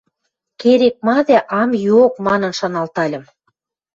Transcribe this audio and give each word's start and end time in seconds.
«Керек-ма, 0.61 1.17
дӓ 1.27 1.37
ам 1.61 1.71
йӱок»,– 1.83 2.13
манын 2.25 2.53
шаналтальым. 2.59 3.23